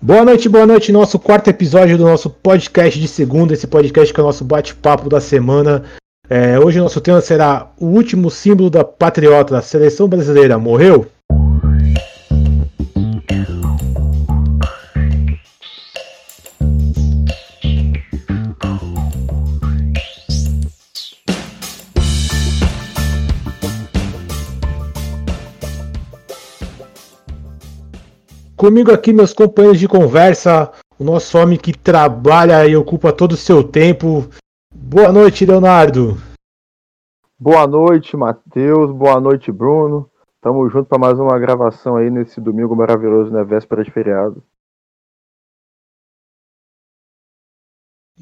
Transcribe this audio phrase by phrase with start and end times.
[0.00, 0.92] Boa noite, boa noite.
[0.92, 5.08] Nosso quarto episódio do nosso podcast de segunda, esse podcast que é o nosso bate-papo
[5.08, 5.82] da semana.
[6.30, 10.56] É, hoje o nosso tema será o último símbolo da patriota da seleção brasileira.
[10.56, 11.06] Morreu?
[28.58, 33.36] Comigo aqui, meus companheiros de conversa, o nosso homem que trabalha e ocupa todo o
[33.36, 34.28] seu tempo.
[34.74, 36.16] Boa noite, Leonardo.
[37.38, 38.90] Boa noite, Matheus.
[38.90, 40.10] Boa noite, Bruno.
[40.40, 43.44] Tamo junto para mais uma gravação aí nesse domingo maravilhoso, né?
[43.44, 44.42] Véspera de feriado.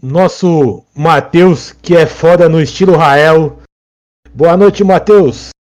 [0.02, 3.58] Nosso Matheus, que é foda no estilo Rael.
[4.34, 5.55] Boa noite, Matheus.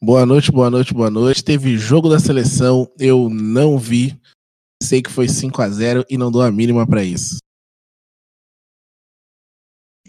[0.00, 1.42] Boa noite, boa noite, boa noite.
[1.42, 4.16] Teve jogo da seleção, eu não vi.
[4.80, 7.38] Sei que foi 5 a 0 e não dou a mínima para isso.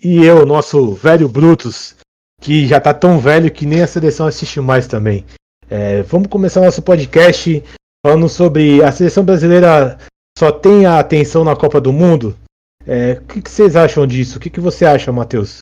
[0.04, 1.96] E eu, nosso velho Brutus,
[2.40, 5.26] que já tá tão velho que nem a seleção assiste mais também.
[5.68, 7.64] É, vamos começar nosso podcast
[8.06, 9.98] falando sobre a seleção brasileira
[10.38, 12.38] só tem a atenção na Copa do Mundo.
[12.86, 14.38] É, o que, que, vocês acham disso?
[14.38, 15.58] O que, que você acha, Matheus?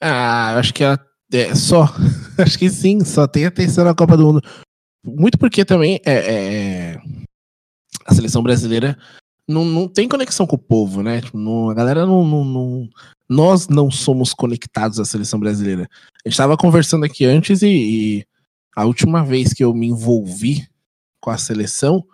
[0.00, 1.84] Ah, acho que ela é, só.
[2.38, 4.42] Acho que sim, só tem atenção na Copa do Mundo.
[5.04, 6.54] Muito porque também é, é,
[6.94, 7.02] é,
[8.04, 8.98] a seleção brasileira
[9.48, 11.20] não, não tem conexão com o povo, né?
[11.20, 12.88] Tipo, não, a galera não, não, não,
[13.28, 15.88] Nós não somos conectados à seleção brasileira.
[16.24, 18.26] A gente estava conversando aqui antes e, e,
[18.76, 20.68] a última vez que eu me envolvi
[21.20, 22.04] com a seleção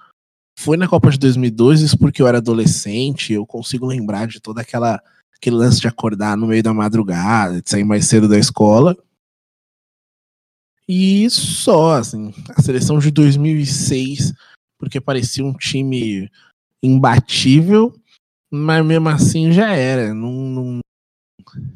[0.58, 4.62] foi na Copa de 2002, isso porque eu era adolescente, eu consigo lembrar de toda
[4.62, 5.00] aquela
[5.36, 8.96] aquele lance de acordar no meio da madrugada, de sair mais cedo da escola.
[10.88, 14.32] E só, assim, a seleção de 2006,
[14.78, 16.30] porque parecia um time
[16.82, 17.94] imbatível,
[18.50, 20.14] mas mesmo assim já era.
[20.14, 20.80] Não, não,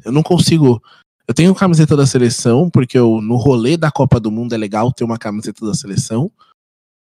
[0.05, 0.81] eu não consigo.
[1.27, 4.91] Eu tenho camiseta da seleção, porque eu, no rolê da Copa do Mundo é legal
[4.91, 6.31] ter uma camiseta da seleção.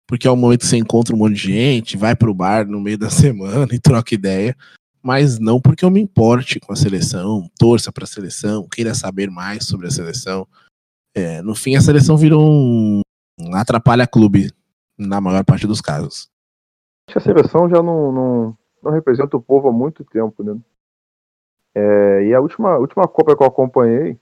[0.07, 2.80] Porque é o momento que você encontra um monte de gente, vai pro bar no
[2.80, 4.56] meio da semana e troca ideia.
[5.02, 9.66] Mas não porque eu me importe com a seleção, torça pra seleção, queira saber mais
[9.66, 10.47] sobre a seleção.
[11.17, 13.01] É, no fim, a seleção virou um,
[13.41, 14.51] um atrapalha-clube,
[14.95, 16.29] na maior parte dos casos.
[17.11, 20.56] A seleção já não, não, não representa o povo há muito tempo, né?
[21.73, 24.19] É, e a última, última Copa que eu acompanhei,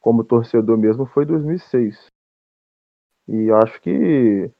[0.00, 2.06] como torcedor mesmo, foi 2006.
[3.28, 4.50] E acho que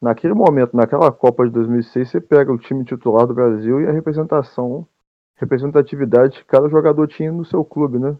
[0.00, 3.92] naquele momento, naquela Copa de 2006, você pega o time titular do Brasil e a
[3.92, 4.86] representação,
[5.34, 8.16] representatividade que cada jogador tinha no seu clube, né?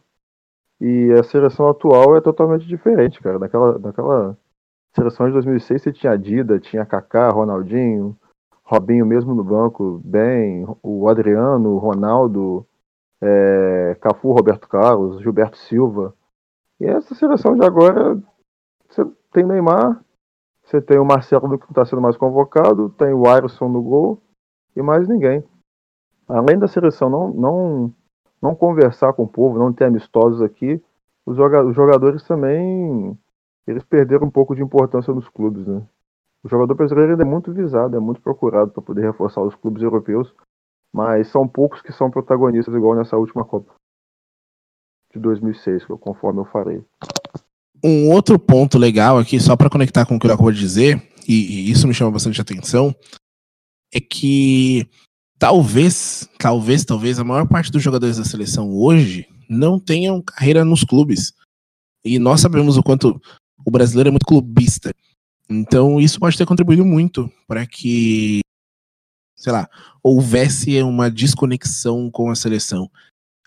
[0.81, 3.39] E a seleção atual é totalmente diferente, cara.
[3.39, 4.39] Naquela, naquela
[4.95, 8.17] seleção de 2006 você tinha Dida, tinha Kaká, Ronaldinho,
[8.63, 12.67] Robinho mesmo no banco, bem, o Adriano, o Ronaldo,
[13.21, 16.15] é, Cafu, Roberto Carlos, Gilberto Silva.
[16.81, 18.21] E essa seleção de agora,
[18.89, 20.05] você tem Neymar,
[20.63, 24.21] você tem o Marcelo que está sendo mais convocado, tem o Ayrson no gol
[24.75, 25.45] e mais ninguém.
[26.29, 27.95] Além da seleção não, não
[28.41, 30.83] não conversar com o povo, não ter amistosos aqui,
[31.25, 31.37] os
[31.75, 33.19] jogadores também
[33.67, 35.83] eles perderam um pouco de importância nos clubes, né?
[36.45, 39.83] O jogador brasileiro ainda é muito visado, é muito procurado para poder reforçar os clubes
[39.83, 40.33] europeus,
[40.93, 43.75] mas são poucos que são protagonistas igual nessa última Copa
[45.13, 46.85] de 2006, conforme eu falei.
[47.83, 51.03] Um outro ponto legal aqui, só para conectar com o que eu acabou de dizer,
[51.29, 52.95] e, e isso me chama bastante atenção,
[53.93, 54.89] é que
[55.39, 60.85] talvez, talvez, talvez a maior parte dos jogadores da seleção hoje não tenham carreira nos
[60.85, 61.33] clubes.
[62.05, 63.21] E nós sabemos o quanto
[63.65, 64.93] o brasileiro é muito clubista.
[65.49, 68.41] Então isso pode ter contribuído muito para que,
[69.37, 69.69] sei lá,
[70.03, 72.91] houvesse uma desconexão com a seleção.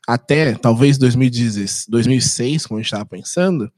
[0.08, 3.72] Até talvez 2016, 2006, como a gente estava pensando,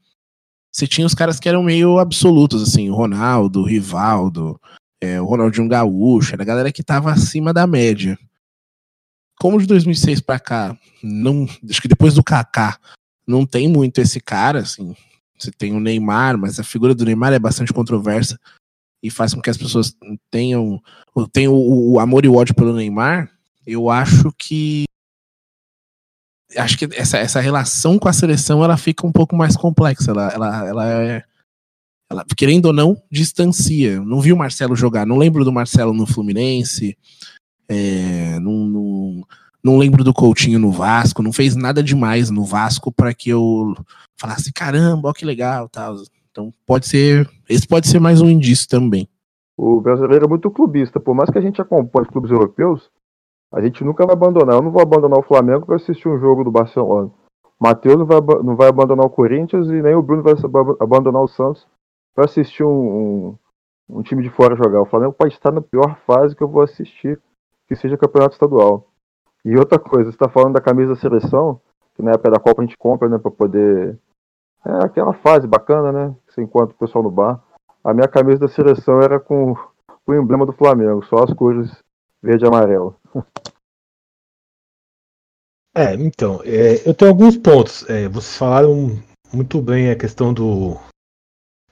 [0.72, 4.58] você tinha os caras que eram meio absolutos, assim, Ronaldo, Rivaldo,
[5.02, 8.16] é, o Ronaldinho Gaúcho, era a galera que tava acima da média.
[9.40, 12.78] Como de 2006 para cá, não, acho que depois do Kaká,
[13.26, 14.94] não tem muito esse cara, assim.
[15.36, 18.38] Você tem o Neymar, mas a figura do Neymar é bastante controversa
[19.02, 19.92] e faz com que as pessoas
[20.30, 20.80] tenham,
[21.32, 23.28] tenham o, o amor e o ódio pelo Neymar.
[23.66, 24.84] Eu acho que
[26.56, 30.12] acho que essa, essa relação com a seleção ela fica um pouco mais complexa.
[30.12, 31.24] Ela, ela, ela é
[32.12, 34.00] ela, querendo ou não, distancia.
[34.00, 36.96] Não vi o Marcelo jogar, não lembro do Marcelo no Fluminense,
[37.68, 39.22] é, não, não,
[39.64, 43.74] não, lembro do Coutinho no Vasco, não fez nada demais no Vasco para que eu
[44.20, 45.96] falasse, caramba, ó, que legal, tal.
[46.30, 49.08] Então pode ser, esse pode ser mais um indício também.
[49.56, 51.00] o brasileiro é muito clubista.
[51.00, 52.90] Por mais que a gente acompanhe clubes europeus,
[53.52, 54.56] a gente nunca vai abandonar.
[54.56, 57.10] Eu não vou abandonar o Flamengo para assistir um jogo do Barcelona.
[57.60, 60.34] Matheus não vai, não vai abandonar o Corinthians e nem o Bruno vai
[60.80, 61.66] abandonar o Santos
[62.14, 64.82] para assistir um, um, um, time de fora jogar.
[64.82, 67.20] O Flamengo pode estar na pior fase que eu vou assistir,
[67.66, 68.88] que seja campeonato estadual.
[69.44, 71.60] E outra coisa, você está falando da camisa da seleção,
[71.94, 73.98] que na época da Copa a gente compra, né, para poder.
[74.64, 76.14] É aquela fase bacana, né?
[76.26, 77.42] Que você encontra o pessoal no bar.
[77.82, 79.56] A minha camisa da seleção era com
[80.06, 81.82] o emblema do Flamengo, só as cores
[82.22, 82.96] verde e amarelo.
[85.74, 87.88] É, então, é, eu tenho alguns pontos.
[87.88, 88.90] É, vocês falaram
[89.32, 90.76] muito bem a questão do,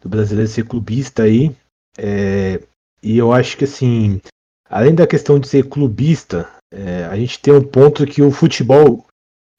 [0.00, 1.54] do brasileiro ser clubista aí.
[1.98, 2.62] É,
[3.02, 4.20] e eu acho que assim,
[4.68, 9.06] além da questão de ser clubista, é, a gente tem um ponto que o futebol,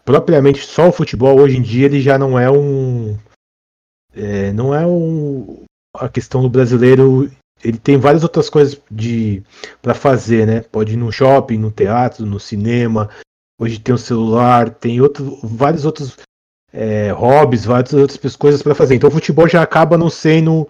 [0.06, 3.18] propriamente só o futebol, hoje em dia, ele já não é um.
[4.14, 5.64] É, não é um.
[5.96, 7.30] A questão do brasileiro
[7.64, 9.44] ele tem várias outras coisas de
[9.82, 10.62] para fazer, né?
[10.62, 13.10] Pode ir no shopping, no teatro, no cinema.
[13.60, 16.18] Hoje tem o celular, tem outro, vários outros
[16.74, 18.96] é, hobbies, várias outras coisas para fazer.
[18.96, 20.68] Então o futebol já acaba não sendo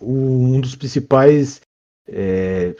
[0.00, 1.60] um dos principais
[2.08, 2.74] é,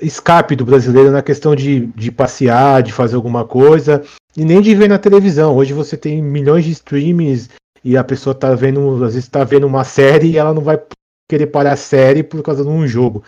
[0.00, 4.02] escape do brasileiro na questão de, de passear, de fazer alguma coisa
[4.36, 5.56] e nem de ver na televisão.
[5.56, 7.48] Hoje você tem milhões de streamings
[7.84, 10.80] e a pessoa tá vendo, às vezes está vendo uma série e ela não vai
[11.28, 13.24] querer parar a série por causa de um jogo.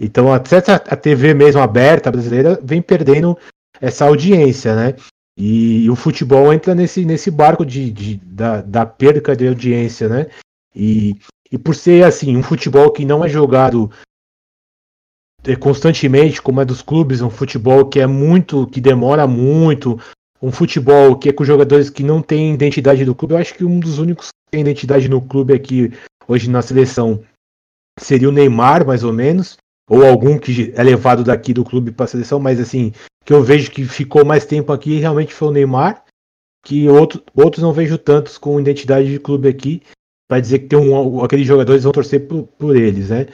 [0.00, 3.36] Então até a TV mesmo aberta brasileira vem perdendo
[3.80, 4.94] essa audiência, né?
[5.38, 10.26] E, o futebol entra nesse, nesse barco de, de da, da, perda de audiência, né?
[10.74, 11.16] E,
[11.50, 13.88] e por ser assim, um futebol que não é jogado
[15.44, 20.00] é, constantemente, como é dos clubes, um futebol que é muito, que demora muito,
[20.42, 23.34] um futebol que é com jogadores que não têm identidade do clube.
[23.34, 25.92] Eu acho que um dos únicos que tem identidade no clube aqui
[26.26, 27.22] hoje na seleção
[27.98, 29.56] seria o Neymar, mais ou menos,
[29.88, 32.92] ou algum que é levado daqui do clube para a seleção, mas assim,
[33.24, 36.04] que eu vejo que ficou mais tempo aqui realmente foi o Neymar,
[36.64, 39.82] que outro, outros não vejo tantos com identidade de clube aqui,
[40.28, 43.26] para dizer que tem um, aqueles jogadores vão torcer por, por eles, né?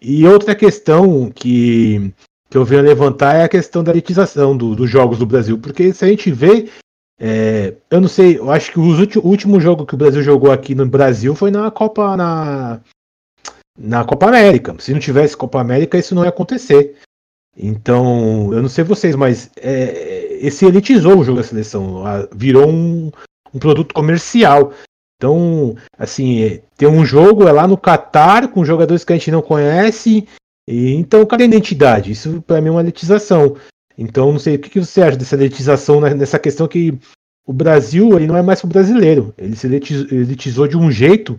[0.00, 2.12] E outra questão que,
[2.50, 5.94] que eu venho levantar é a questão da elitização do, dos jogos do Brasil, porque
[5.94, 6.68] se a gente vê,
[7.18, 10.74] é, eu não sei, eu acho que o último jogo que o Brasil jogou aqui
[10.74, 12.82] no Brasil foi na Copa, na,
[13.78, 14.74] na Copa América.
[14.78, 16.96] Se não tivesse Copa América, isso não ia acontecer.
[17.56, 22.02] Então, eu não sei vocês, mas é, esse elitizou o jogo da seleção,
[22.34, 23.10] virou um,
[23.52, 24.72] um produto comercial.
[25.16, 29.30] Então, assim, é, tem um jogo é lá no Catar com jogadores que a gente
[29.30, 30.26] não conhece.
[30.68, 32.10] E, então, cadê a identidade?
[32.10, 33.56] Isso para mim é uma elitização.
[33.96, 36.98] Então, não sei o que, que você acha dessa elitização nessa questão que
[37.46, 39.32] o Brasil ele não é mais o brasileiro.
[39.38, 41.38] Ele se elitizou de um jeito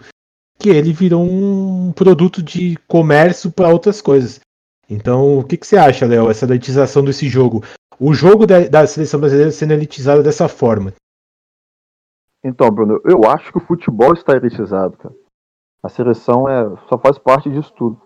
[0.65, 4.39] que ele virou um produto de comércio para outras coisas.
[4.89, 7.63] Então, o que, que você acha, Léo, essa elitização desse jogo?
[8.00, 10.91] O jogo da, da, seleção brasileira sendo elitizado dessa forma?
[12.44, 15.13] Então, Bruno, eu acho que o futebol está elitizado, cara.
[15.83, 18.01] A seleção é, só faz parte disso tudo.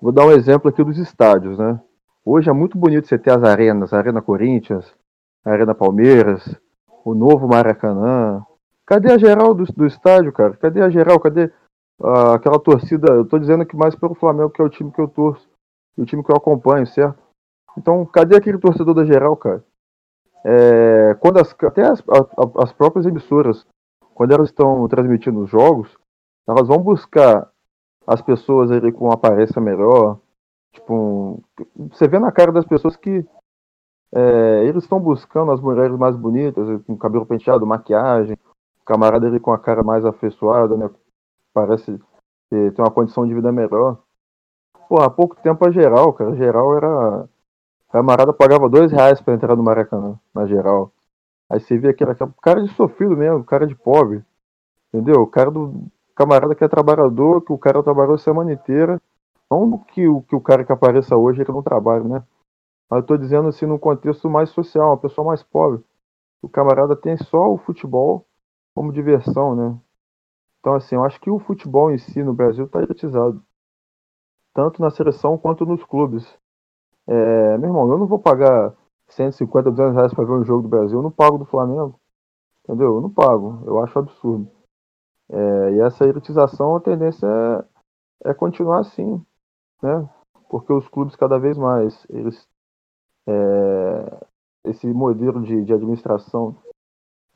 [0.00, 1.80] Vou dar um exemplo aqui dos estádios, né?
[2.24, 4.92] Hoje é muito bonito você ter as arenas, a Arena Corinthians,
[5.44, 6.52] a Arena Palmeiras,
[7.04, 8.44] o novo Maracanã.
[8.84, 10.56] Cadê a geral do, do estádio, cara?
[10.56, 11.20] Cadê a geral?
[11.20, 11.48] Cadê
[12.02, 15.00] uh, aquela torcida, eu tô dizendo que mais pelo Flamengo, que é o time que
[15.00, 15.48] eu torço,
[15.96, 17.22] e o time que eu acompanho, certo?
[17.78, 19.64] Então, cadê aquele torcedor da geral, cara?
[20.44, 22.02] É, quando as, até as,
[22.58, 23.66] as próprias emissoras,
[24.14, 25.96] quando elas estão transmitindo os jogos,
[26.46, 27.48] elas vão buscar
[28.06, 30.18] as pessoas ali com uma aparência melhor.
[30.72, 31.42] Tipo, um,
[31.90, 33.24] você vê na cara das pessoas que
[34.14, 38.36] é, eles estão buscando as mulheres mais bonitas, com cabelo penteado, maquiagem,
[38.84, 40.90] camarada ali com a cara mais afeiçoada, né?
[41.52, 41.98] Parece
[42.50, 43.98] ter, uma condição de vida melhor.
[44.88, 47.28] Pô, há pouco tempo a geral, cara, a geral era.
[47.88, 50.92] A camarada pagava dois reais pra entrar no Maracanã, na geral.
[51.50, 54.24] Aí você aquele, aquele cara de sofrido mesmo, cara de pobre.
[54.88, 55.20] Entendeu?
[55.22, 59.00] O cara do camarada que é trabalhador, que o cara trabalhou a semana inteira.
[59.50, 62.24] Não que o, que o cara que apareça hoje ele não trabalha, né?
[62.88, 65.82] Mas eu tô dizendo assim num contexto mais social, uma pessoa mais pobre.
[66.42, 68.26] O camarada tem só o futebol
[68.74, 69.78] como diversão, né?
[70.62, 73.42] Então, assim, eu acho que o futebol em si no Brasil está elitizado.
[74.54, 76.24] Tanto na seleção quanto nos clubes.
[77.04, 78.72] É, meu irmão, eu não vou pagar
[79.08, 80.98] 150, 200 reais para ver um jogo do Brasil.
[80.98, 81.98] Eu não pago do Flamengo.
[82.62, 82.94] Entendeu?
[82.94, 83.64] Eu não pago.
[83.66, 84.48] Eu acho absurdo.
[85.28, 87.26] É, e essa elitização, a tendência
[88.24, 89.20] é, é, continuar assim.
[89.82, 90.08] Né?
[90.48, 92.48] Porque os clubes cada vez mais, eles.
[93.26, 94.26] É,
[94.64, 96.56] esse modelo de, de administração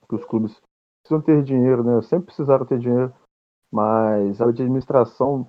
[0.08, 0.62] que os clubes
[1.06, 2.02] precisam ter dinheiro, né?
[2.02, 3.12] Sempre precisaram ter dinheiro,
[3.70, 5.48] mas a administração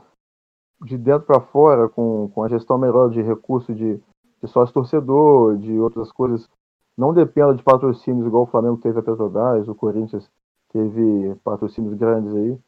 [0.82, 3.98] de dentro para fora, com, com a gestão melhor de recurso de,
[4.42, 6.48] de sócio torcedor, de outras coisas,
[6.96, 10.30] não dependa de patrocínios igual o Flamengo teve a Petrobras, o Corinthians
[10.70, 12.60] teve patrocínios grandes aí.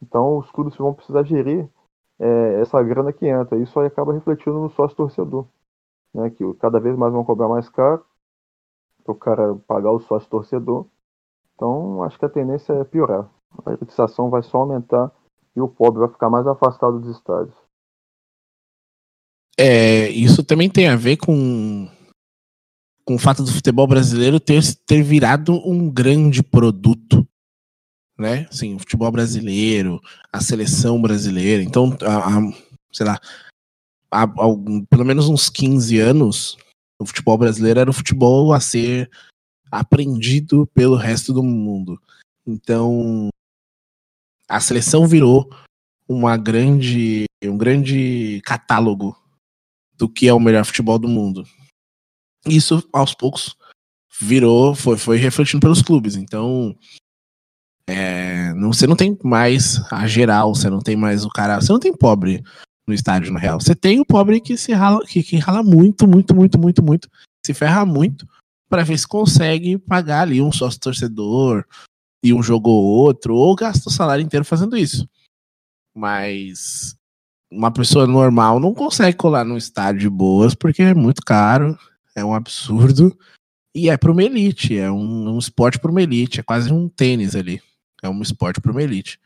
[0.00, 1.68] Então os clubes vão precisar gerir
[2.18, 3.58] é, essa grana que entra.
[3.58, 5.46] Isso aí acaba refletindo no sócio torcedor.
[6.14, 8.04] Né, que cada vez mais vão cobrar mais caro
[9.02, 10.86] para o cara pagar o sócio torcedor.
[11.54, 13.30] Então acho que a tendência é piorar.
[13.64, 15.12] A elitização vai só aumentar
[15.54, 17.54] e o pobre vai ficar mais afastado dos estádios.
[19.58, 21.88] É, isso também tem a ver com,
[23.04, 27.26] com o fato do futebol brasileiro ter, ter virado um grande produto.
[28.18, 28.46] Né?
[28.50, 30.00] Assim, o futebol brasileiro,
[30.32, 31.62] a seleção brasileira.
[31.62, 32.40] Então, a, a,
[32.92, 33.18] sei lá,
[34.10, 36.56] há, pelo menos uns 15 anos,
[36.98, 39.10] o futebol brasileiro era o futebol a ser
[39.72, 41.98] aprendido pelo resto do mundo.
[42.46, 43.30] Então,
[44.46, 45.48] a seleção virou
[46.06, 49.16] uma grande, um grande catálogo
[49.96, 51.44] do que é o melhor futebol do mundo.
[52.46, 53.56] Isso, aos poucos,
[54.20, 56.16] virou, foi, foi refletindo pelos clubes.
[56.16, 56.76] Então,
[57.88, 61.58] é, não, você não tem mais a geral, você não tem mais o cara.
[61.60, 62.44] Você não tem pobre
[62.86, 63.58] no estádio, na real.
[63.58, 67.08] Você tem o pobre que se rala, que, que rala muito, muito, muito, muito, muito,
[67.46, 68.26] se ferra muito
[68.72, 71.66] para ver se consegue pagar ali um sócio torcedor,
[72.24, 75.06] e um jogo ou outro, ou gasta o salário inteiro fazendo isso.
[75.94, 76.96] Mas
[77.50, 81.76] uma pessoa normal não consegue colar num estádio de boas porque é muito caro,
[82.14, 83.14] é um absurdo.
[83.74, 86.88] E é para uma elite, é um, um esporte para uma elite, é quase um
[86.88, 87.60] tênis ali.
[88.02, 89.20] É um esporte para uma elite.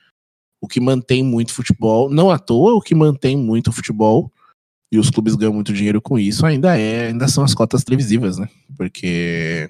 [0.60, 4.32] O que mantém muito futebol, não à toa, o que mantém muito futebol
[4.93, 8.38] e os clubes ganham muito dinheiro com isso ainda é, ainda são as cotas televisivas,
[8.38, 8.49] né?
[8.76, 9.69] Porque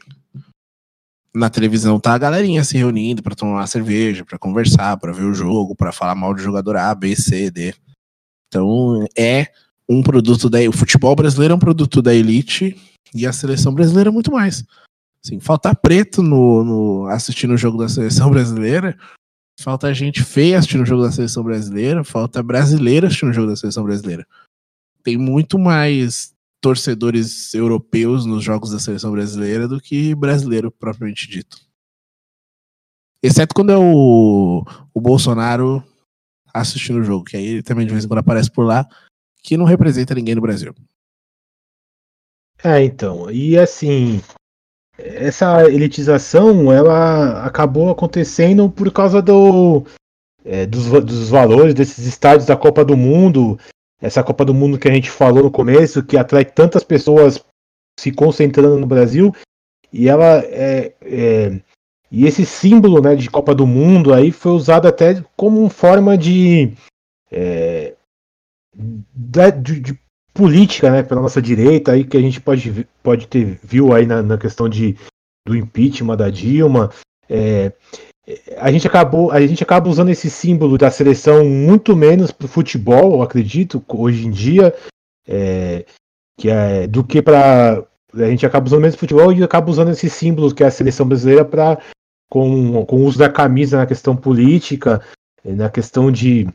[1.35, 5.25] na televisão tá a galerinha se reunindo para tomar uma cerveja, para conversar, para ver
[5.25, 7.75] o jogo, para falar mal de jogador A, B, C, D.
[8.49, 9.49] Então é
[9.89, 12.77] um produto da o futebol brasileiro é um produto da elite
[13.15, 14.65] e a seleção brasileira é muito mais.
[15.25, 18.97] Assim, falta preto no, no assistindo o jogo da seleção brasileira,
[19.61, 23.57] falta gente feia assistindo o jogo da seleção brasileira, falta brasileiro assistindo o jogo da
[23.57, 24.27] seleção brasileira.
[25.07, 31.59] Tem muito mais torcedores europeus nos jogos da seleção brasileira do que brasileiro propriamente dito.
[33.23, 35.81] Exceto quando é o, o Bolsonaro
[36.53, 38.85] assistindo o jogo, que aí ele também de vez em quando aparece por lá,
[39.45, 40.75] que não representa ninguém no Brasil.
[42.65, 44.21] É, então, e assim,
[44.99, 49.87] essa elitização, ela acabou acontecendo por causa do,
[50.45, 53.57] é, dos, dos valores desses estádios da Copa do Mundo,
[54.01, 57.43] essa Copa do Mundo que a gente falou no começo, que atrai tantas pessoas
[57.99, 59.35] se concentrando no Brasil,
[59.93, 61.61] e ela é, é,
[62.11, 66.73] e esse símbolo né, de Copa do Mundo aí foi usado até como forma de,
[67.31, 67.95] é,
[69.63, 73.95] de, de, política né, pela nossa direita aí que a gente pode, pode ter viu
[73.95, 74.95] aí na, na questão de,
[75.47, 76.91] do impeachment da Dilma.
[77.29, 77.73] É,
[78.57, 82.49] a gente acabou, a gente acaba usando esse símbolo da seleção muito menos para o
[82.49, 84.75] futebol, eu acredito, hoje em dia,
[85.27, 85.85] é,
[86.39, 90.09] que é do que para a gente acaba usando menos futebol e acaba usando esse
[90.09, 91.79] símbolo que é a seleção brasileira para
[92.29, 95.03] com, com o uso da camisa na questão política,
[95.45, 96.49] na questão de,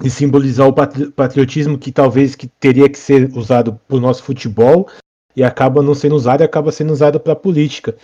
[0.00, 4.88] de simbolizar o patriotismo que talvez que teria que ser usado para o nosso futebol
[5.34, 7.96] e acaba não sendo usado e acaba sendo usado para política,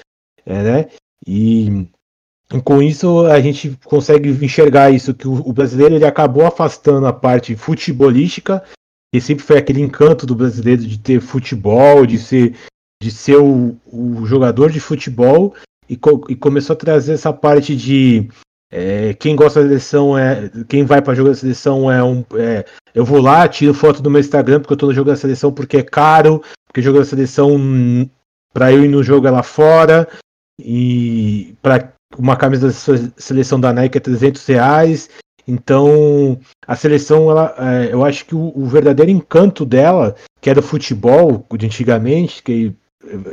[0.45, 0.89] é, né?
[1.27, 1.89] E
[2.65, 7.55] com isso a gente consegue enxergar isso que o, brasileiro ele acabou afastando a parte
[7.55, 8.65] futebolística
[9.13, 12.57] que sempre foi aquele encanto do brasileiro de ter futebol de ser
[13.03, 15.55] de ser o, o jogador de futebol
[15.89, 18.29] e, co e, começou a trazer essa parte de
[18.73, 22.65] é, quem gosta da seleção é quem vai para jogar da seleção é um é,
[22.95, 25.53] eu vou lá tiro foto do meu Instagram porque eu tô no jogo da seleção
[25.53, 27.59] porque é caro porque jogo da seleção
[28.55, 30.09] para eu ir no jogo é lá fora
[30.59, 32.73] e para uma camisa da
[33.17, 35.11] seleção da Nike é 300 reais.
[35.47, 40.61] Então, a seleção, ela, é, eu acho que o, o, verdadeiro encanto dela, que era
[40.61, 42.75] o futebol de antigamente, que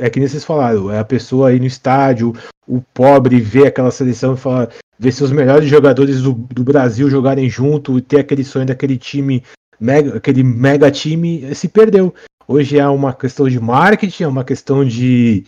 [0.00, 2.32] é que nem vocês falaram, é a pessoa aí no estádio,
[2.66, 7.50] o pobre ver aquela seleção e falar, ver seus melhores jogadores do, do Brasil jogarem
[7.50, 9.42] junto e ter aquele sonho daquele time,
[9.78, 12.14] mega, aquele mega time, se perdeu.
[12.48, 15.44] Hoje é uma questão de marketing, é uma questão de,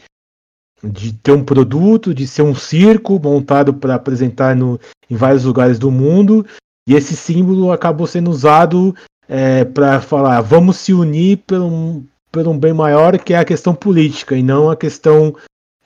[0.83, 4.79] de ter um produto, de ser um circo montado para apresentar no,
[5.11, 6.47] em vários lugares do mundo,
[6.89, 8.95] e esse símbolo acabou sendo usado
[9.29, 13.45] é, para falar vamos se unir por um, por um bem maior que é a
[13.45, 15.35] questão política e não a questão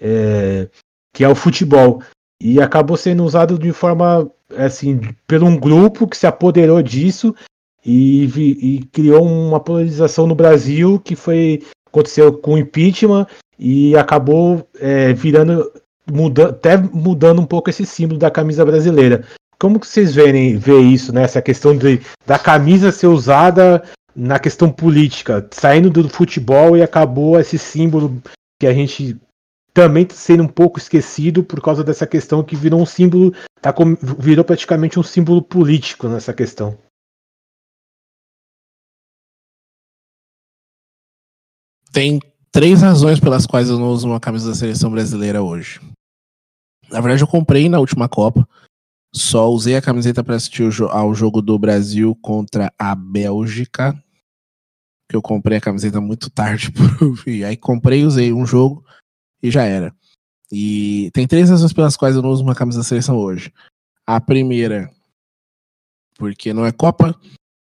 [0.01, 0.69] é,
[1.13, 2.03] que é o futebol.
[2.41, 7.35] E acabou sendo usado de forma assim, por um grupo que se apoderou disso
[7.85, 13.27] e, e criou uma polarização no Brasil que foi aconteceu com o impeachment
[13.59, 15.71] e acabou é, virando
[16.11, 19.25] mudando, até mudando um pouco esse símbolo da camisa brasileira.
[19.59, 21.23] Como que vocês verem ver isso, né?
[21.23, 23.83] Essa questão de, da camisa ser usada
[24.15, 28.21] na questão política, saindo do futebol e acabou esse símbolo
[28.61, 29.17] que a gente
[29.73, 33.75] também tá sendo um pouco esquecido por causa dessa questão que virou um símbolo, tá,
[34.19, 36.77] virou praticamente um símbolo político nessa questão.
[41.93, 42.21] Tem
[42.51, 45.79] três razões pelas quais eu não uso uma camisa da seleção brasileira hoje.
[46.91, 48.49] Na verdade, eu comprei na última Copa.
[49.15, 53.93] Só usei a camiseta para assistir ao jogo do Brasil contra a Bélgica.
[55.09, 56.73] Que eu comprei a camiseta muito tarde.
[57.27, 58.85] e aí comprei, usei um jogo
[59.43, 59.95] e já era.
[60.51, 63.53] E tem três razões pelas quais eu não uso uma camisa da seleção hoje.
[64.07, 64.91] A primeira,
[66.17, 67.19] porque não é Copa.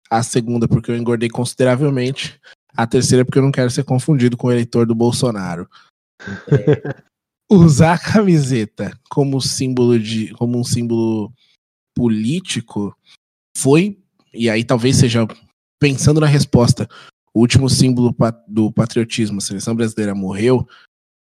[0.09, 2.39] A segunda, porque eu engordei consideravelmente.
[2.75, 5.69] A terceira, porque eu não quero ser confundido com o eleitor do Bolsonaro.
[6.21, 7.03] É,
[7.51, 11.33] usar a camiseta como símbolo de, como um símbolo
[11.95, 12.95] político
[13.57, 14.01] foi
[14.33, 15.27] e aí talvez seja
[15.79, 16.87] pensando na resposta,
[17.33, 18.15] o último símbolo
[18.47, 20.67] do patriotismo, a seleção brasileira morreu,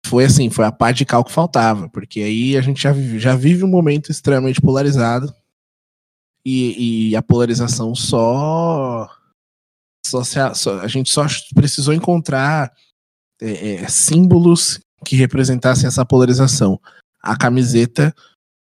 [0.07, 3.19] foi assim, foi a pá de cal que faltava, porque aí a gente já vive,
[3.19, 5.35] já vive um momento extremamente polarizado
[6.47, 9.09] e, e a polarização só
[10.04, 12.73] só, a, só a gente só precisou encontrar
[13.40, 16.80] é, é, símbolos que representassem essa polarização.
[17.23, 18.14] A camiseta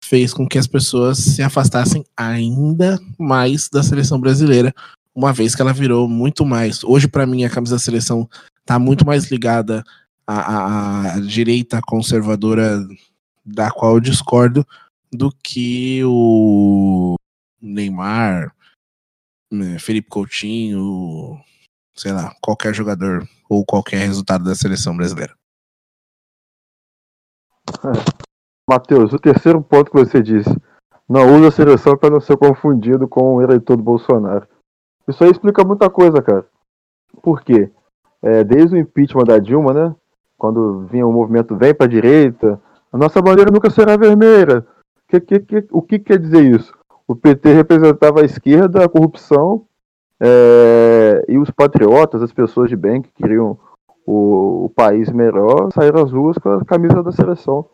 [0.02, 4.74] fez com que as pessoas se afastassem ainda mais da seleção brasileira,
[5.14, 6.84] uma vez que ela virou muito mais.
[6.84, 8.28] Hoje, para mim, a camisa da seleção
[8.60, 9.82] está muito mais ligada
[10.26, 12.86] à, à, direita conservadora,
[13.44, 14.66] da qual eu discordo,
[15.12, 17.16] do que o
[17.60, 18.52] Neymar,
[19.78, 21.38] Felipe Coutinho,
[21.94, 25.34] sei lá, qualquer jogador ou qualquer resultado da seleção brasileira.
[28.68, 30.50] Matheus, o terceiro ponto que você disse,
[31.08, 34.46] não usa a seleção para não ser confundido com o eleitor do Bolsonaro.
[35.06, 36.46] Isso aí explica muita coisa, cara.
[37.22, 37.70] Por quê?
[38.20, 39.94] É, desde o impeachment da Dilma, né?
[40.36, 42.60] Quando vinha o movimento vem para a direita,
[42.92, 44.66] a nossa bandeira nunca será vermelha.
[45.08, 46.75] Que, que, que, o que quer dizer isso?
[47.08, 49.66] O PT representava a esquerda, a corrupção,
[50.20, 53.58] é, e os patriotas, as pessoas de bem que queriam
[54.06, 57.68] o, o país melhor, saíram às ruas com a camisa da seleção.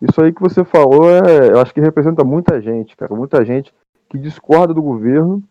[0.00, 3.14] Isso aí que você falou, é, eu acho que representa muita gente, cara.
[3.14, 3.72] Muita gente
[4.08, 5.42] que discorda do governo,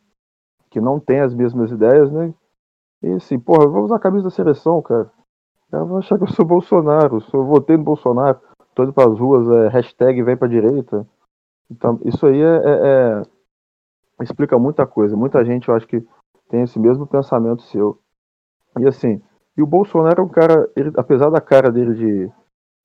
[0.70, 2.34] que não tem as mesmas ideias, né?
[3.02, 5.10] E assim, porra, vamos usar a camisa da seleção, cara.
[5.72, 8.40] Eu vou achar que eu sou Bolsonaro, sou, votei no Bolsonaro,
[8.76, 11.08] tô indo pras ruas, é, hashtag vem pra direita.
[11.72, 13.22] Então, isso aí é, é,
[14.20, 15.16] é, explica muita coisa.
[15.16, 16.06] Muita gente, eu acho que
[16.50, 17.98] tem esse mesmo pensamento seu.
[18.78, 19.22] E assim,
[19.58, 22.28] e o Bolsonaro é um cara, ele, apesar da cara dele de,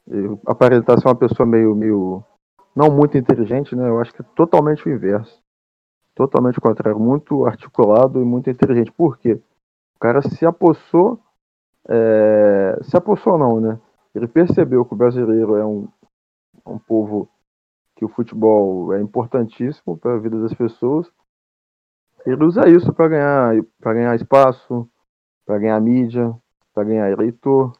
[0.06, 2.22] de, aparentar ser uma pessoa meio, meio.
[2.76, 3.88] não muito inteligente, né?
[3.88, 5.42] Eu acho que é totalmente o inverso.
[6.14, 6.98] Totalmente o contrário.
[6.98, 8.92] Muito articulado e muito inteligente.
[8.92, 9.40] Por quê?
[9.96, 11.18] O cara se apossou.
[11.88, 13.80] É, se apossou, não, né?
[14.14, 15.88] Ele percebeu que o brasileiro é um,
[16.64, 17.28] um povo
[17.96, 21.10] que o futebol é importantíssimo para a vida das pessoas.
[22.24, 24.88] Ele usa isso para ganhar, ganhar espaço,
[25.44, 26.34] para ganhar mídia,
[26.74, 27.72] para ganhar eleitor.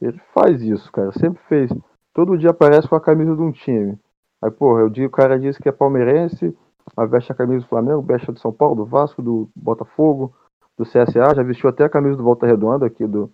[0.00, 1.12] Ele faz isso, cara.
[1.12, 1.70] Sempre fez.
[2.12, 3.98] Todo dia aparece com a camisa de um time.
[4.42, 6.54] Aí, porra, o dia o cara diz que é palmeirense,
[6.96, 10.34] aí veste a camisa do Flamengo, veste a do São Paulo, do Vasco, do Botafogo,
[10.76, 13.32] do CSA, já vestiu até a camisa do Volta Redonda aqui do,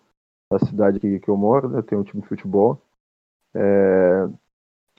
[0.51, 1.81] da cidade que, que eu moro, né?
[1.81, 2.83] Tem um time de futebol.
[3.55, 4.29] É...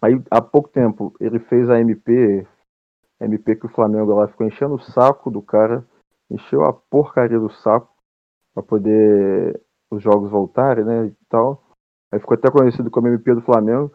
[0.01, 2.47] Aí, há pouco tempo, ele fez a MP,
[3.19, 5.85] MP que o Flamengo lá ficou enchendo o saco do cara,
[6.29, 7.93] encheu a porcaria do saco
[8.53, 11.63] para poder os jogos voltarem, né, e tal.
[12.11, 13.91] Aí ficou até conhecido como MP do Flamengo.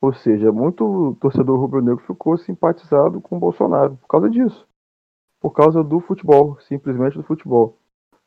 [0.00, 4.66] Ou seja, muito torcedor rubro-negro ficou simpatizado com o Bolsonaro por causa disso.
[5.40, 7.76] Por causa do futebol, simplesmente do futebol.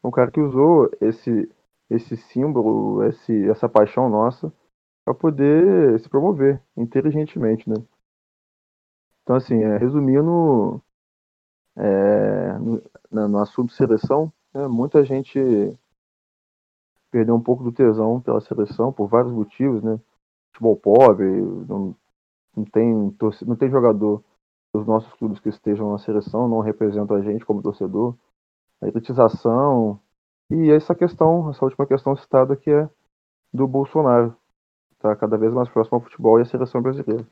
[0.03, 1.49] Um cara que usou esse
[1.89, 4.51] esse símbolo, esse, essa paixão nossa
[5.11, 7.75] para poder se promover inteligentemente, né?
[9.23, 10.81] Então, assim, é, resumindo,
[11.75, 12.81] é, no,
[13.27, 15.39] no assunto seleção, né, muita gente
[17.11, 19.99] perdeu um pouco do tesão pela seleção por vários motivos, né?
[20.53, 21.25] Futebol pobre,
[21.67, 21.95] não,
[22.55, 24.23] não tem não tem jogador
[24.73, 28.15] dos nossos clubes que estejam na seleção, não representam a gente como torcedor.
[28.81, 29.99] A elitização
[30.49, 32.89] e essa questão, essa última questão citada que é
[33.53, 34.35] do Bolsonaro,
[35.01, 37.25] está cada vez mais próximo ao futebol e à seleção brasileira.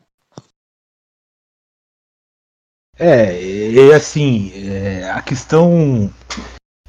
[2.98, 6.12] É, e assim, é, a questão.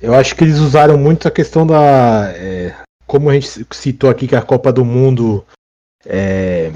[0.00, 2.32] Eu acho que eles usaram muito a questão da.
[2.34, 2.74] É,
[3.06, 5.44] como a gente citou aqui que a Copa do Mundo.
[6.04, 6.72] É,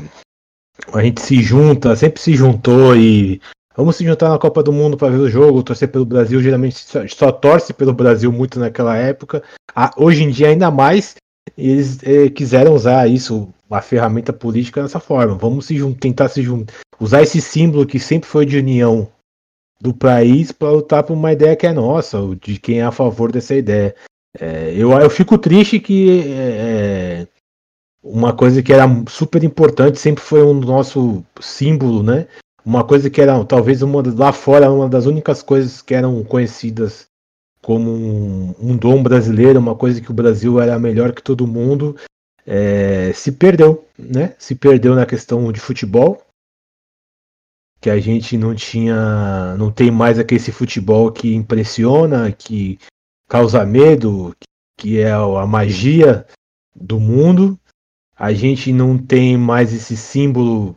[0.92, 3.40] a gente se junta, sempre se juntou e.
[3.76, 6.40] Vamos se juntar na Copa do Mundo para ver o jogo, torcer pelo Brasil.
[6.40, 9.42] Geralmente só, só torce pelo Brasil muito naquela época.
[9.74, 11.16] Ah, hoje em dia, ainda mais,
[11.56, 15.34] eles é, quiseram usar isso, a ferramenta política dessa forma.
[15.34, 19.08] Vamos se tentar se juntar, usar esse símbolo que sempre foi de união
[19.80, 23.30] do país para lutar por uma ideia que é nossa, de quem é a favor
[23.30, 23.94] dessa ideia.
[24.38, 27.28] É, eu, eu fico triste que é, é
[28.02, 32.26] uma coisa que era super importante, sempre foi um nosso símbolo, né?
[32.64, 37.06] Uma coisa que era talvez uma lá fora uma das únicas coisas que eram conhecidas
[37.64, 41.96] como um, um dom brasileiro, uma coisa que o Brasil era melhor que todo mundo,
[42.46, 44.36] é, se perdeu, né?
[44.38, 46.22] Se perdeu na questão de futebol,
[47.80, 52.78] que a gente não tinha, não tem mais aquele futebol que impressiona, que
[53.30, 54.36] causa medo,
[54.78, 56.26] que é a magia
[56.76, 57.58] do mundo.
[58.14, 60.76] A gente não tem mais esse símbolo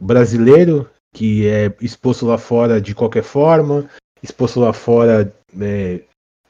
[0.00, 3.88] brasileiro que é exposto lá fora de qualquer forma,
[4.22, 5.34] exposto lá fora.
[5.60, 6.00] É,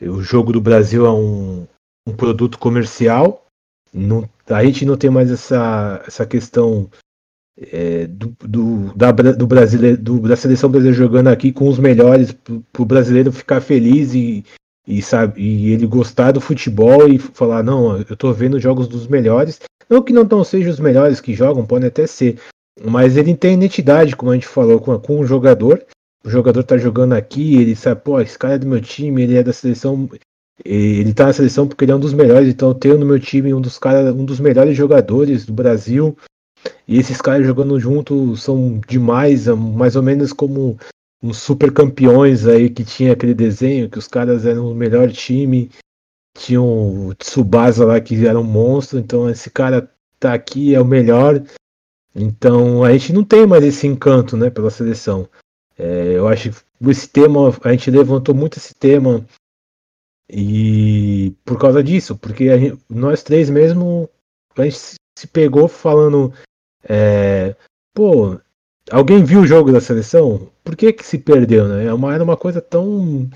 [0.02, 1.66] o jogo do Brasil é um,
[2.06, 3.44] um produto comercial.
[3.92, 6.90] Não, a gente não tem mais essa, essa questão
[7.56, 12.32] é, do, do, da, do, brasileiro, do, da seleção brasileira jogando aqui com os melhores,
[12.32, 14.44] para o brasileiro ficar feliz e,
[14.86, 19.06] e, sabe, e ele gostar do futebol e falar: não, eu estou vendo jogos dos
[19.06, 19.60] melhores.
[19.88, 22.40] Não que não, sejam os melhores que jogam, podem até ser,
[22.82, 25.84] mas ele tem identidade, como a gente falou, com, com o jogador.
[26.24, 29.36] O jogador está jogando aqui, ele sabe, pô, esse cara é do meu time, ele
[29.36, 30.08] é da seleção.
[30.64, 33.20] Ele tá na seleção porque ele é um dos melhores, então eu tenho no meu
[33.20, 36.16] time um dos cara, um dos melhores jogadores do Brasil.
[36.88, 40.78] E esses caras jogando junto são demais, é mais ou menos como
[41.22, 45.70] uns super campeões aí que tinha aquele desenho, que os caras eram o melhor time,
[46.36, 50.84] tinham o Tsubasa lá que era um monstro, então esse cara tá aqui, é o
[50.84, 51.42] melhor.
[52.14, 55.28] Então a gente não tem mais esse encanto né, pela seleção.
[55.78, 59.24] É, eu acho que esse tema, a gente levantou muito esse tema
[60.30, 64.08] e por causa disso, porque gente, nós três mesmo,
[64.56, 64.78] a gente
[65.18, 66.32] se pegou falando
[66.88, 67.56] é,
[67.94, 68.38] pô,
[68.90, 70.50] alguém viu o jogo da seleção?
[70.62, 71.86] Por que que se perdeu, né?
[71.86, 73.28] É uma, era uma coisa tão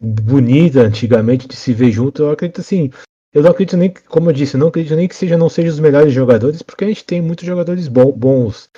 [0.00, 2.22] bonita antigamente de se ver junto.
[2.22, 2.90] Eu acredito assim,
[3.32, 5.80] eu não acredito nem, como eu disse, não acredito nem que seja não sejam os
[5.80, 8.68] melhores jogadores, porque a gente tem muitos jogadores bons.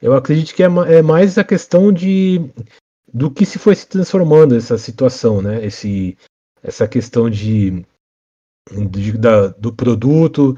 [0.00, 2.40] Eu acredito que é, é mais a questão de
[3.12, 5.64] do que se foi se transformando essa situação, né?
[5.64, 6.18] Esse,
[6.62, 7.84] essa questão de,
[8.90, 10.56] de da, do produto,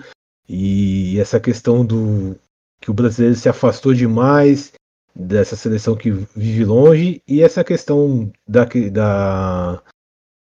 [0.49, 2.37] e essa questão do
[2.81, 4.73] que o brasileiro se afastou demais
[5.15, 9.83] dessa seleção que vive longe e essa questão da, da,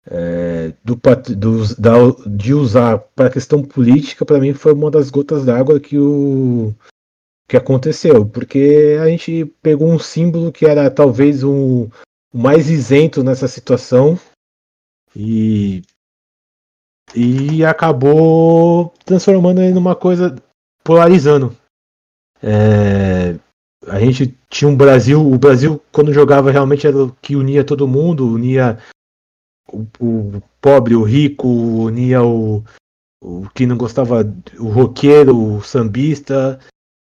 [0.05, 0.99] é, do,
[1.37, 1.93] do, da,
[2.27, 6.73] de usar para a questão política para mim foi uma das gotas d'água que o
[7.47, 11.89] que aconteceu porque a gente pegou um símbolo que era talvez o
[12.33, 14.19] mais isento nessa situação
[15.15, 15.83] e
[17.15, 20.35] e acabou transformando ele numa coisa
[20.83, 21.55] polarizando.
[22.41, 23.35] É,
[23.87, 27.87] a gente tinha um Brasil, o Brasil quando jogava realmente era o que unia todo
[27.87, 28.79] mundo, unia
[29.71, 32.63] o, o pobre, o rico, unia o,
[33.21, 34.21] o que não gostava,
[34.59, 36.59] o roqueiro, o sambista,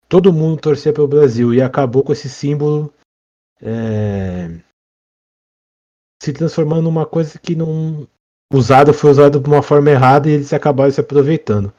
[0.08, 2.92] todo mundo torcia pelo Brasil e acabou com esse símbolo
[3.60, 4.50] é,
[6.22, 8.06] se transformando numa coisa que não
[8.52, 11.72] usado foi usado de uma forma errada e eles acabaram se aproveitando.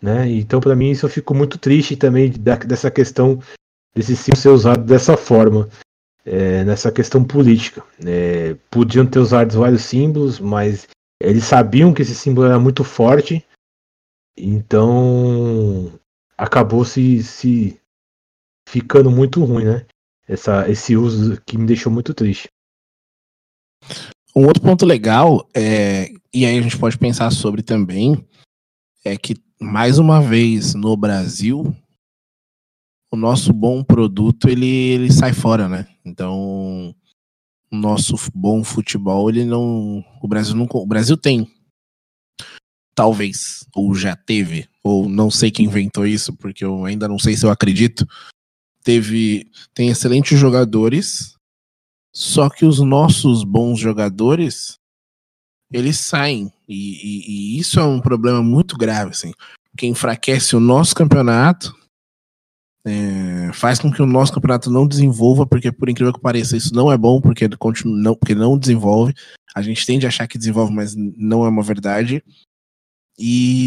[0.00, 0.28] Né?
[0.30, 3.38] Então, para mim, isso eu fico muito triste também da, dessa questão
[3.94, 5.68] desse símbolo ser usado dessa forma,
[6.24, 7.84] é, nessa questão política.
[8.04, 10.86] É, podiam ter usado vários símbolos, mas
[11.20, 13.44] eles sabiam que esse símbolo era muito forte,
[14.38, 15.92] então
[16.40, 17.78] acabou se, se
[18.66, 19.86] ficando muito ruim, né?
[20.26, 22.48] Essa, esse uso que me deixou muito triste.
[24.34, 28.26] Um outro ponto legal, é, e aí a gente pode pensar sobre também,
[29.04, 31.76] é que, mais uma vez, no Brasil,
[33.12, 35.86] o nosso bom produto, ele, ele sai fora, né?
[36.02, 36.94] Então,
[37.70, 40.02] o nosso bom futebol, ele não...
[40.22, 41.46] O Brasil, não, o Brasil tem,
[43.00, 47.34] talvez, ou já teve, ou não sei quem inventou isso, porque eu ainda não sei
[47.34, 48.06] se eu acredito,
[48.84, 51.34] teve, tem excelentes jogadores,
[52.14, 54.74] só que os nossos bons jogadores,
[55.72, 56.52] eles saem.
[56.68, 59.32] E, e, e, isso é um problema muito grave, assim.
[59.78, 61.74] Que enfraquece o nosso campeonato
[62.84, 66.74] é, faz com que o nosso campeonato não desenvolva, porque por incrível que pareça, isso
[66.74, 69.14] não é bom, porque continua, não, porque não desenvolve.
[69.54, 72.22] A gente tende a achar que desenvolve, mas não é uma verdade.
[73.20, 73.66] E,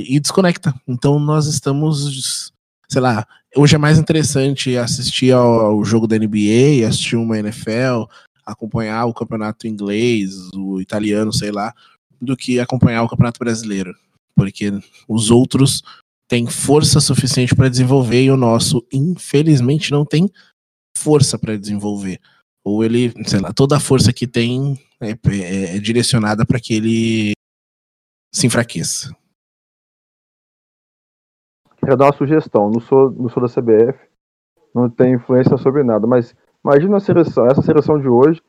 [0.00, 0.74] e desconecta.
[0.86, 2.52] Então nós estamos,
[2.88, 8.04] sei lá, hoje é mais interessante assistir ao, ao jogo da NBA, assistir uma NFL,
[8.46, 11.74] acompanhar o campeonato inglês, o italiano, sei lá,
[12.20, 13.94] do que acompanhar o campeonato brasileiro.
[14.34, 14.72] Porque
[15.06, 15.82] os outros
[16.26, 20.30] têm força suficiente para desenvolver e o nosso, infelizmente, não tem
[20.96, 22.20] força para desenvolver.
[22.64, 26.74] Ou ele, sei lá, toda a força que tem é, é, é direcionada para que
[26.74, 27.32] ele
[28.32, 29.14] se enfraqueça.
[31.78, 32.70] Quero dar uma sugestão.
[32.70, 33.98] Não sou, não sou da CBF,
[34.74, 38.42] não tenho influência sobre nada, mas imagina a seleção, essa seleção de hoje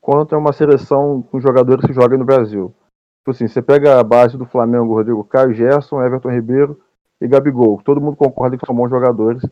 [0.00, 2.72] contra uma seleção com jogadores que jogam no Brasil.
[3.18, 6.80] Tipo assim, você pega a base do Flamengo, Rodrigo Caio, Gerson, Everton Ribeiro
[7.20, 7.82] e Gabigol.
[7.82, 9.42] Todo mundo concorda que são bons jogadores.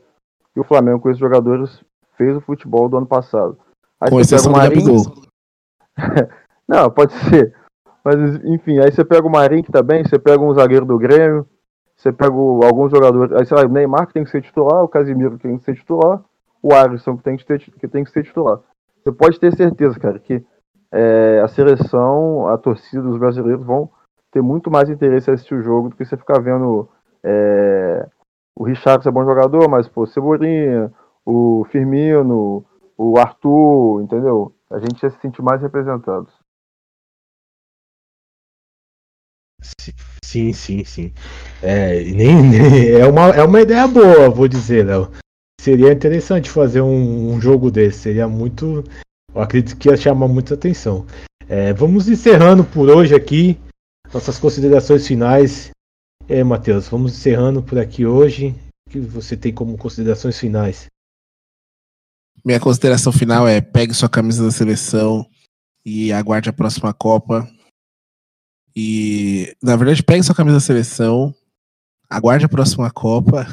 [0.55, 1.83] E o Flamengo, com esses jogadores,
[2.17, 3.59] fez o futebol do ano passado.
[4.01, 5.03] Aí com exceção do Gabigol.
[6.69, 7.53] Não, pode ser.
[8.05, 10.99] Mas, enfim, aí você pega o Marinho, que tá bem, você pega um zagueiro do
[10.99, 11.47] Grêmio,
[11.97, 13.33] você pega alguns jogadores.
[13.33, 15.65] Aí, sei lá, o Neymar, que tem que ser titular, o Casimiro, que tem que
[15.65, 16.23] ser titular,
[16.63, 18.61] o Alisson, que tem que, ter, que tem que ser titular.
[19.03, 20.45] Você pode ter certeza, cara, que
[20.93, 23.91] é, a seleção, a torcida dos brasileiros vão
[24.31, 26.89] ter muito mais interesse em assistir o jogo do que você ficar vendo
[27.23, 28.07] é,
[28.55, 30.93] o Richard é bom jogador, mas pô, Cebolinha,
[31.25, 32.65] o Firmino,
[32.97, 34.53] o Arthur, entendeu?
[34.71, 36.33] A gente ia se sentir mais representados.
[40.25, 41.13] Sim, sim, sim.
[41.63, 45.11] É, nem, nem, é, uma, é uma ideia boa, vou dizer, Léo.
[45.61, 48.01] Seria interessante fazer um, um jogo desse.
[48.01, 48.85] Seria muito
[49.35, 51.05] eu acredito que ia chamar muita atenção.
[51.49, 53.59] É, vamos encerrando por hoje aqui
[54.13, 55.71] nossas considerações finais.
[56.29, 58.55] É, Matheus, vamos encerrando por aqui hoje.
[58.87, 60.87] O que você tem como considerações finais?
[62.45, 65.29] Minha consideração final é: pegue sua camisa da seleção
[65.85, 67.49] e aguarde a próxima Copa.
[68.77, 71.35] E, na verdade, pegue sua camisa da seleção,
[72.11, 73.47] aguarde a próxima Copa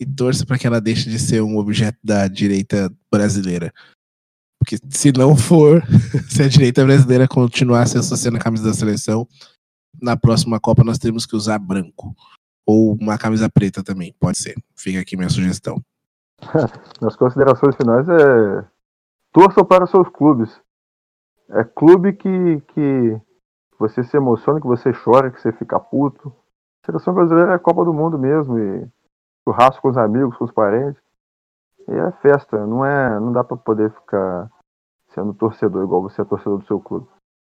[0.00, 3.72] e torça para que ela deixe de ser um objeto da direita brasileira.
[4.58, 5.82] Porque se não for,
[6.28, 9.26] se a direita brasileira continuar se associando à camisa da seleção,
[10.00, 12.14] na próxima Copa nós temos que usar branco.
[12.66, 14.54] Ou uma camisa preta também, pode ser.
[14.76, 15.82] Fica aqui minha sugestão.
[17.00, 18.64] Nas considerações finais é.
[19.32, 20.50] Torçam para seus clubes.
[21.50, 23.20] É clube que, que
[23.78, 26.34] você se emociona, que você chora, que você fica puto.
[26.82, 28.58] A seleção brasileira é a Copa do Mundo mesmo.
[28.58, 28.88] E
[29.44, 31.00] churrasco com os amigos, com os parentes.
[31.88, 34.50] E é festa, não é, não dá para poder ficar
[35.14, 37.06] sendo torcedor igual você é torcedor do seu clube.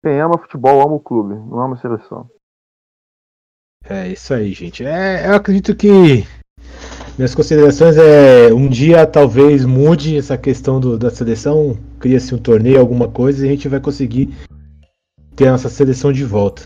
[0.03, 2.29] Quem ama futebol ama o clube, não ama a seleção.
[3.87, 4.83] É isso aí, gente.
[4.85, 6.25] É, eu acredito que
[7.17, 12.79] minhas considerações é um dia talvez mude essa questão do, da seleção, cria-se um torneio,
[12.79, 14.33] alguma coisa, e a gente vai conseguir
[15.35, 16.63] ter a nossa seleção de volta.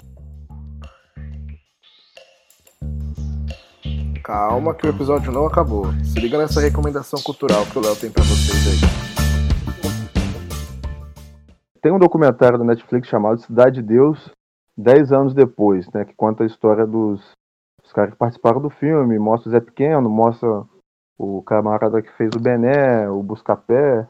[4.23, 5.85] Calma que o episódio não acabou.
[6.03, 9.09] Se liga nessa recomendação cultural que o Léo tem para vocês aí.
[11.81, 14.29] Tem um documentário da Netflix chamado Cidade de Deus,
[14.77, 17.21] 10 anos depois, né, que conta a história dos,
[17.81, 20.63] dos caras que participaram do filme, mostra o Zé Pequeno, mostra
[21.17, 24.07] o camarada que fez o Bené, o Buscapé,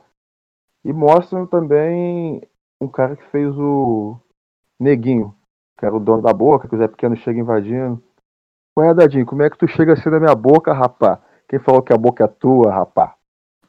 [0.84, 2.42] e mostra também
[2.82, 4.20] um cara que fez o
[4.80, 5.36] Neguinho,
[5.78, 8.02] que era o dono da boca, que o Zé Pequeno chega invadindo.
[8.78, 11.22] Ué, Dadinho, como é que tu chega assim na minha boca, rapá?
[11.48, 13.16] Quem falou que a boca é tua, rapá?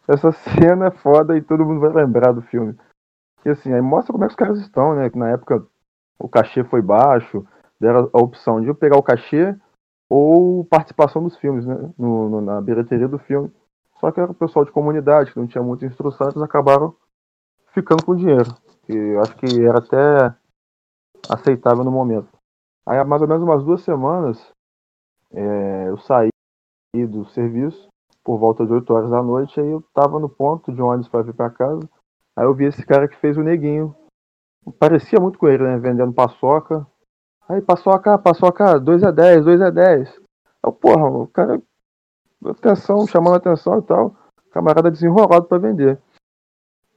[0.06, 2.76] Essa cena é foda e todo mundo vai lembrar do filme.
[3.44, 5.08] E assim, aí mostra como é que os caras estão, né?
[5.08, 5.66] Que na época
[6.18, 7.44] o cachê foi baixo,
[7.80, 9.56] deram a opção de eu pegar o cachê
[10.08, 11.74] ou participação dos filmes, né?
[11.98, 13.50] No, no, na bilheteria do filme.
[13.98, 16.94] Só que era o pessoal de comunidade, que não tinha muita instrução, eles acabaram
[17.72, 18.54] ficando com dinheiro.
[18.88, 20.34] E eu acho que era até
[21.28, 22.28] aceitável no momento.
[22.86, 24.52] Aí há mais ou menos umas duas semanas
[25.32, 26.30] é, eu saí
[26.94, 27.88] do serviço
[28.24, 31.22] por volta de 8 horas da noite, aí eu tava no ponto de ônibus para
[31.22, 31.88] vir para casa.
[32.36, 33.94] Aí eu vi esse cara que fez o neguinho.
[34.78, 35.78] Parecia muito com ele, né?
[35.78, 36.86] Vendendo paçoca.
[37.48, 40.20] Aí, paçoca, paçoca, 2 a 10, 2 a 10.
[40.62, 41.60] Aí, porra, o cara,
[42.44, 44.14] atenção, chamando atenção e tal.
[44.52, 45.98] Camarada desenrolado para vender.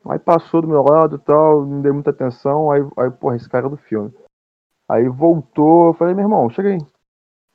[0.06, 2.72] Aí passou do meu lado e tal, não dei muita atenção.
[2.72, 4.14] Aí, aí, porra, esse cara é do filme.
[4.90, 6.80] Aí voltou, eu falei, meu irmão, chega aí.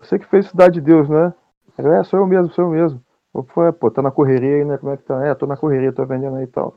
[0.00, 1.34] Você que fez Cidade de Deus, né?
[1.78, 3.00] Ele, é, sou eu mesmo, sou eu mesmo.
[3.34, 4.78] Eu falei, pô, tá na correria aí, né?
[4.78, 5.24] Como é que tá?
[5.24, 6.74] É, tô na correria, tô vendendo aí e tal.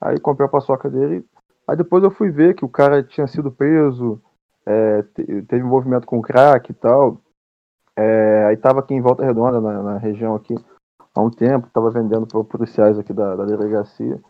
[0.00, 1.24] Aí comprei a paçoca dele.
[1.66, 4.20] Aí depois eu fui ver que o cara tinha sido preso,
[4.66, 7.20] é, teve envolvimento com crack e tal.
[7.96, 10.54] É, aí tava aqui em Volta Redonda, na, na, região aqui,
[11.14, 14.20] há um tempo, tava vendendo para policiais aqui da, da delegacia.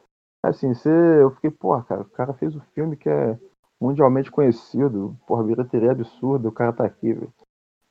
[0.42, 3.38] Assim, você, eu fiquei, porra, cara, o cara fez um filme que é
[3.80, 7.32] mundialmente conhecido, porra, bilheteria absurda, o cara tá aqui, véio,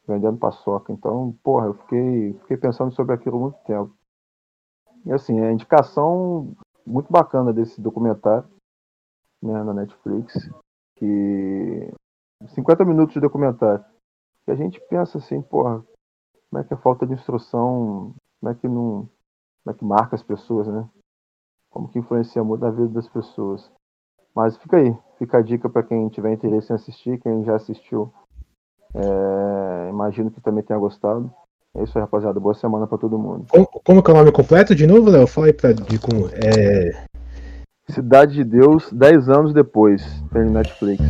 [0.07, 0.91] vendendo paçoca.
[0.91, 3.95] Então, porra, eu fiquei, fiquei pensando sobre aquilo há muito tempo.
[5.05, 8.49] E assim, a indicação muito bacana desse documentário
[9.41, 10.49] né, na Netflix,
[10.95, 11.91] que
[12.47, 13.83] 50 minutos de documentário.
[14.45, 15.85] Que a gente pensa assim, porra,
[16.49, 19.09] como é que a falta de instrução, como é que não,
[19.63, 20.89] como é que marca as pessoas, né?
[21.69, 23.71] Como que influencia muito na vida das pessoas.
[24.35, 28.11] Mas fica aí, fica a dica para quem tiver interesse em assistir, quem já assistiu,
[28.93, 31.31] é, imagino que também tenha gostado.
[31.75, 32.39] É isso aí, rapaziada.
[32.39, 33.45] Boa semana para todo mundo.
[33.49, 35.27] Como, como que é o nome completo de novo, Léo?
[35.27, 36.27] Fala aí pra, de como.
[36.33, 37.05] É...
[37.89, 41.03] Cidade de Deus, 10 anos depois, pelo Netflix.